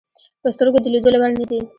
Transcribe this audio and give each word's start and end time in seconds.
په 0.41 0.47
سترګو 0.55 0.77
د 0.81 0.87
لیدلو 0.93 1.17
وړ 1.19 1.31
نه 1.39 1.45
دي. 1.49 1.59